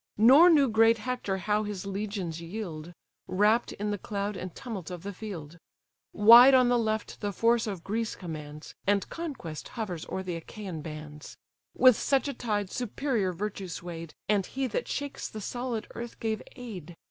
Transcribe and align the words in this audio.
Nor 0.17 0.49
knew 0.49 0.67
great 0.67 0.97
Hector 0.97 1.37
how 1.37 1.61
his 1.61 1.85
legions 1.85 2.41
yield, 2.41 2.91
(Wrapp'd 3.27 3.73
in 3.73 3.91
the 3.91 3.99
cloud 3.99 4.35
and 4.35 4.55
tumult 4.55 4.89
of 4.89 5.03
the 5.03 5.13
field:) 5.13 5.59
Wide 6.11 6.55
on 6.55 6.69
the 6.69 6.79
left 6.79 7.21
the 7.21 7.31
force 7.31 7.67
of 7.67 7.83
Greece 7.83 8.15
commands, 8.15 8.73
And 8.87 9.07
conquest 9.11 9.67
hovers 9.77 10.07
o'er 10.09 10.23
th' 10.23 10.29
Achaian 10.43 10.81
bands; 10.81 11.37
With 11.75 11.95
such 11.95 12.27
a 12.27 12.33
tide 12.33 12.71
superior 12.71 13.31
virtue 13.31 13.67
sway'd, 13.67 14.15
And 14.27 14.43
he 14.47 14.65
that 14.65 14.87
shakes 14.87 15.27
the 15.29 15.39
solid 15.39 15.85
earth 15.93 16.19
gave 16.19 16.41
aid. 16.55 16.95